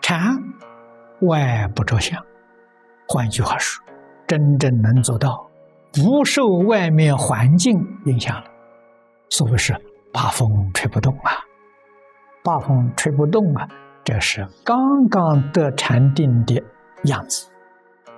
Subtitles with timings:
[0.00, 0.36] 禅
[1.22, 2.22] 外不着相，
[3.08, 3.84] 换句话说，
[4.26, 5.48] 真正能做到
[5.92, 8.44] 不受外面环境影响了，
[9.28, 9.74] 所谓是
[10.12, 11.32] 把风吹不动啊，
[12.42, 13.68] 把风吹不动啊，
[14.04, 16.62] 这是刚刚得禅定的
[17.04, 17.48] 样子，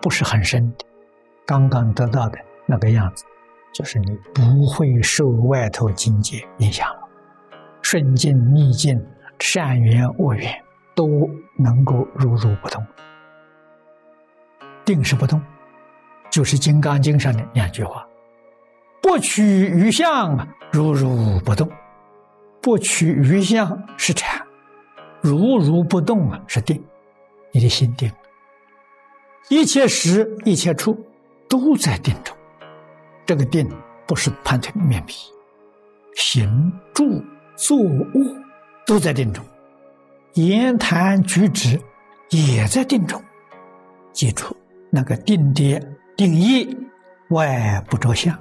[0.01, 0.87] 不是很深的，
[1.45, 3.25] 刚刚得到的那个样子，
[3.73, 7.04] 就是你不会受外头境界影响了。
[7.95, 9.01] 顺境逆境、
[9.39, 10.53] 善缘恶缘
[10.97, 12.85] 都能够如如不动。
[14.85, 15.41] 定是不动，
[16.29, 18.05] 就是《金刚经》上的两句话
[19.01, 20.37] ：“不取于相，
[20.73, 21.69] 如如不动；
[22.61, 24.45] 不取于相是禅，
[25.21, 26.85] 如如不动啊是定。”
[27.55, 28.17] 你的心定了，
[29.51, 30.99] 一切时一切处
[31.49, 32.37] 都在定中。
[33.25, 33.71] 这个定
[34.05, 35.15] 不是盘腿面壁，
[36.17, 37.23] 行住
[37.57, 38.05] 坐卧
[38.87, 39.45] 都在定中，
[40.35, 41.81] 言谈举止
[42.31, 43.23] 也在定中。
[44.13, 44.57] 记住。
[44.97, 45.81] 那个定的
[46.17, 46.69] 定义，
[47.31, 48.33] 外不着相，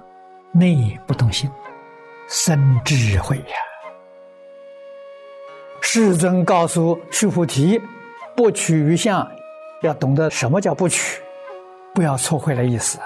[0.52, 1.50] 内不动心，
[2.30, 3.56] 生智慧呀。
[5.82, 7.82] 世尊告诉须菩提，
[8.38, 9.28] 不取于相，
[9.82, 11.24] 要懂得什么叫不取，
[11.92, 13.00] 不要错会了意思。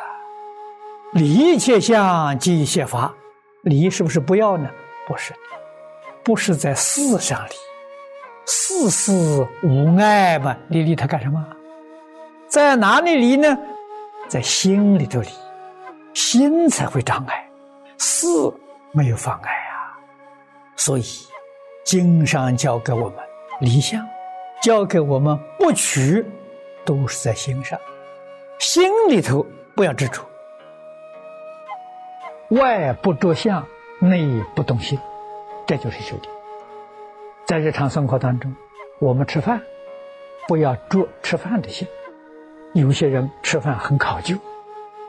[1.14, 3.16] 离一切相，即一切法。
[3.62, 4.70] 离是不是不要呢？
[5.08, 5.34] 不是，
[6.28, 7.56] 不是在事上离，
[8.46, 11.42] 事事无碍嘛，你离它干什么？
[12.50, 13.58] 在哪里离呢？
[14.28, 15.30] 在心里头离，
[16.14, 17.50] 心才会障碍，
[17.98, 18.28] 事
[18.92, 19.96] 没有妨碍啊。
[20.76, 21.06] 所以
[21.86, 23.20] 经上教给我们
[23.62, 24.06] 离相，
[24.62, 26.26] 教给我们不取，
[26.84, 27.80] 都是在心上，
[28.60, 29.46] 心里头
[29.78, 30.22] 不要执着，
[32.50, 33.66] 外不着相，
[34.02, 35.00] 内不动心，
[35.68, 36.32] 这就是修定。
[37.46, 38.56] 在日常生活当中，
[39.00, 39.62] 我们吃饭
[40.48, 41.88] 不要着吃饭的心。
[42.74, 44.38] 有些人吃饭很考究，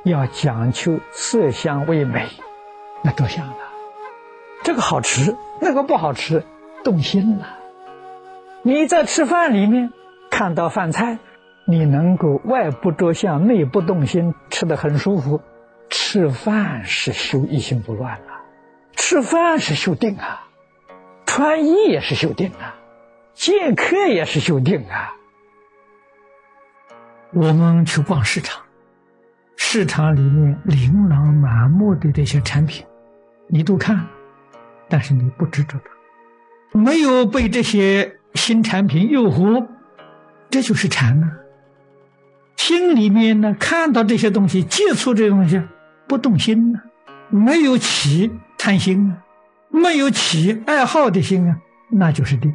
[0.05, 2.29] 要讲究色香味美，
[3.03, 3.57] 那着相了。
[4.63, 6.45] 这个好吃，那个不好吃，
[6.85, 7.59] 动心了。
[8.63, 9.93] 你在吃饭里面
[10.31, 11.19] 看到饭菜，
[11.67, 15.41] 你能够外不着相，内不动心，吃的很舒服。
[15.91, 18.45] 吃饭是修一心不乱啊，
[18.95, 20.48] 吃饭是修定啊，
[21.39, 22.75] 穿衣也是修定啊，
[23.33, 25.15] 见客也是修定啊。
[27.33, 28.61] 我们去逛市场，
[29.57, 32.85] 市场里面琳琅满目的这些产品，
[33.47, 34.05] 你都看，
[34.89, 39.65] 但是你不执着它，没有被这些新产品诱惑，
[40.51, 41.39] 这就是禅啊。
[42.57, 45.63] 心里面呢，看到这些东西，接触这些东西，
[46.09, 46.81] 不动心呢，
[47.31, 49.23] 没有起贪心啊，
[49.71, 51.59] 没有起爱好的心啊，
[51.89, 52.55] 那就是定。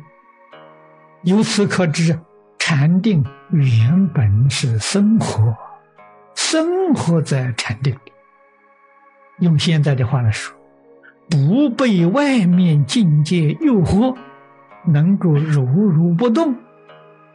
[1.23, 2.19] 由此可知。
[2.65, 5.53] 禅定原本是生活，
[6.33, 8.13] 生活在禅定里。
[9.39, 10.55] 用现在的话来说，
[11.29, 14.15] 不被外面境界诱惑，
[14.85, 16.55] 能够如如不动，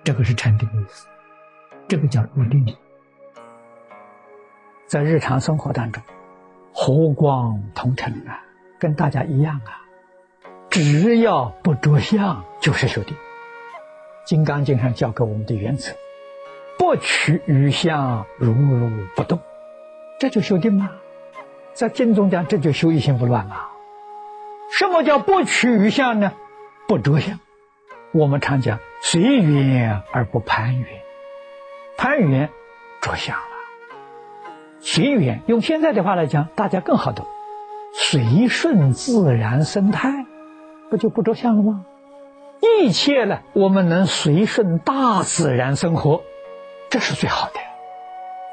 [0.02, 1.06] 这个是禅定的意思。
[1.86, 2.66] 这个叫入定。
[4.86, 6.02] 在日常生活当中，
[6.72, 8.40] 和光同尘啊，
[8.78, 9.82] 跟大家一样啊，
[10.70, 13.16] 只要不着相，就是修定。
[14.24, 15.92] 《金刚经》上教给我们的原则：
[16.78, 19.40] 不取于相，如如不动，
[20.20, 20.90] 这就修定吗？
[21.72, 23.70] 在经中讲，这就修一心不乱啊。
[24.70, 26.32] 什么叫不取于相呢？
[26.86, 27.40] 不着相。
[28.12, 30.88] 我们常讲随缘而不攀缘，
[31.96, 32.50] 攀缘
[33.00, 33.42] 着相了。
[34.80, 37.26] 随缘用现在的话来讲，大家更好懂，
[38.00, 40.24] 随顺自然生态，
[40.88, 41.84] 不就不着相了吗？
[42.80, 46.22] 一切呢，我们能随顺大自然生活，
[46.90, 47.54] 这是最好的。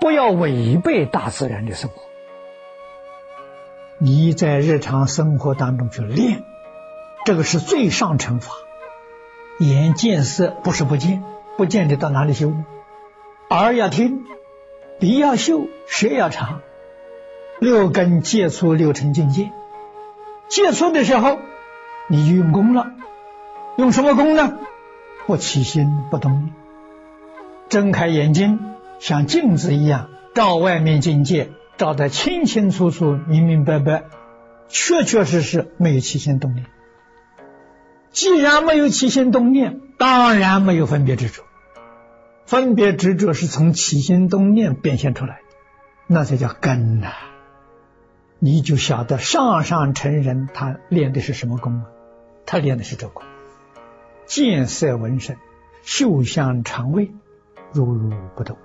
[0.01, 2.01] 不要违背大自然的生活。
[3.99, 6.43] 你在日常生活当中去练，
[7.23, 8.51] 这个是最上乘法。
[9.59, 11.23] 眼见色不是不见，
[11.55, 12.51] 不见得到哪里修？
[13.51, 14.25] 耳要听，
[14.99, 16.61] 鼻要嗅，舌要尝，
[17.59, 19.51] 六根接触六尘境界。
[20.47, 21.39] 接触的时候，
[22.09, 22.91] 你就用功了。
[23.77, 24.57] 用什么功呢？
[25.25, 26.53] 不起心不动念，
[27.67, 28.59] 睁开眼睛
[28.99, 34.03] 像镜子一样照外面境界，照得清清楚楚、明明白白，
[34.69, 36.67] 确确实实没有起心动念。
[38.11, 41.43] 既然没有起心动念，当然没有分别执着。
[42.45, 45.41] 分别执着是从起心动念变现出来的，
[46.05, 47.11] 那才叫根呐。
[48.45, 51.85] 你就晓得上上乘人他练的是什么功啊？
[52.45, 53.23] 他练的是这功。
[54.27, 55.37] 见色闻声，
[55.81, 57.09] 嗅香肠胃，
[57.73, 58.55] 如如不动。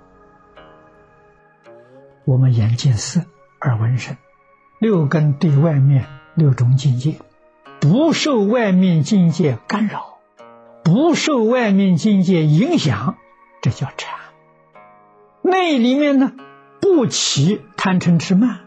[2.25, 3.21] 我们眼见色，
[3.61, 4.17] 耳闻声，
[4.77, 6.05] 六根对外面
[6.35, 7.15] 六种境界，
[7.79, 10.19] 不受外面境界干扰，
[10.83, 13.17] 不受外面境界影响，
[13.63, 14.19] 这叫禅。
[15.41, 16.33] 内里面呢，
[16.79, 18.59] 不起贪嗔痴慢，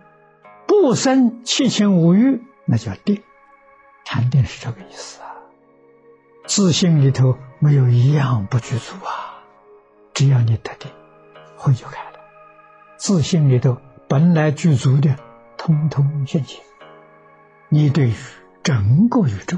[0.85, 3.23] 不生七情五欲，那叫定。
[4.05, 5.33] 禅定是这个意思啊。
[6.45, 9.41] 自信里头没有一样不具足啊，
[10.13, 10.91] 只要你得定，
[11.57, 12.19] 会就开了。
[12.99, 13.79] 自信里头
[14.11, 15.17] 本来具足的，
[15.57, 16.63] 通通现前。
[17.71, 18.15] 你对于
[18.63, 19.57] 整个宇宙、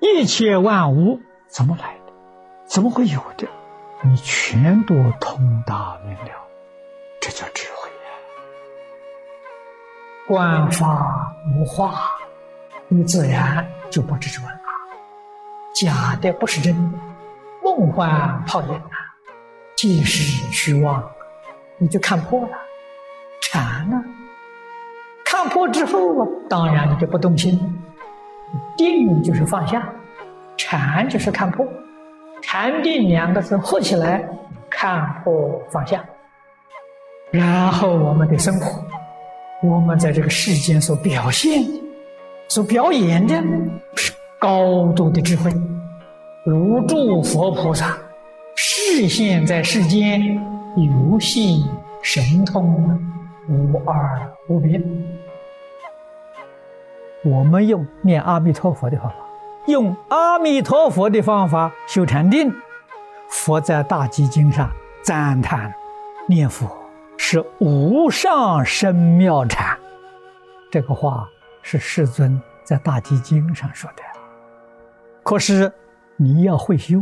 [0.00, 2.14] 一切万物怎么来的，
[2.64, 3.46] 怎么会有的，
[4.04, 6.32] 你全都通达明了，
[7.20, 7.79] 这叫智慧。
[10.30, 12.02] 观法无化，
[12.86, 14.52] 你自然就不执着了。
[15.74, 16.98] 假的不是真的，
[17.64, 18.94] 梦幻泡影啊，
[19.76, 20.22] 即是
[20.52, 21.02] 虚妄。
[21.78, 22.48] 你就看破了，
[23.42, 24.00] 禅呢？
[25.24, 27.58] 看破之后啊，当然你就不动心。
[28.76, 29.84] 定就是放下，
[30.56, 31.66] 禅就是看破，
[32.40, 34.24] 禅定两个字合起来，
[34.70, 36.04] 看破放下。
[37.32, 38.80] 然后我们的生活，
[39.62, 41.64] 我们在这个世间所表现、
[42.48, 43.34] 所表演的，
[43.94, 45.52] 是高度的智慧，
[46.44, 47.96] 如诸佛菩萨
[48.54, 50.40] 示现在世间。
[50.76, 51.64] 游戏
[52.00, 52.96] 神通
[53.48, 54.80] 无二无别。
[57.24, 59.16] 我们用念阿弥陀佛的方法，
[59.66, 62.54] 用阿弥陀佛的方法修禅定。
[63.28, 64.70] 佛在大集经上
[65.02, 65.74] 赞叹
[66.28, 66.70] 念佛
[67.22, 69.78] 是无上深妙禅。
[70.70, 71.28] 这个话
[71.60, 74.02] 是世尊在大集经上说的。
[75.22, 75.70] 可是
[76.16, 76.98] 你要会修，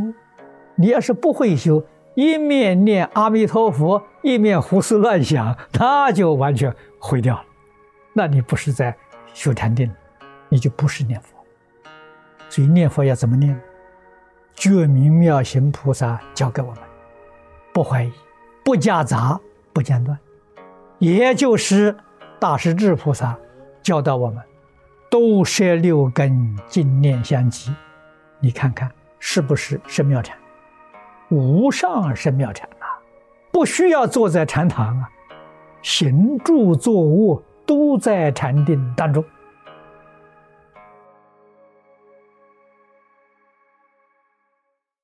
[0.75, 1.83] 你要是不会修。
[2.17, 7.45] 一面念阿弥陀佛，一面胡思乱想，那就完全毁掉了。
[8.13, 8.95] 那你不是在
[9.33, 9.89] 修禅定，
[10.49, 11.29] 你就不是念佛。
[12.51, 13.57] 所以念佛要怎么念？
[14.57, 16.79] 觉明妙行菩萨教给我们：
[17.73, 18.13] 不怀疑，
[18.65, 19.39] 不夹杂，
[19.79, 20.19] 不间断。
[20.99, 21.97] 也就是
[22.41, 23.39] 大势至菩萨
[23.81, 24.43] 教导我们：
[25.09, 27.73] 都摄六根，净念相继。
[28.41, 28.91] 你看看
[29.21, 30.37] 是不是神妙禅？
[31.29, 32.99] 无上神妙禅啊，
[33.53, 35.09] 不需要坐在禅堂啊，
[35.81, 39.25] 行住坐卧都在禅定当中。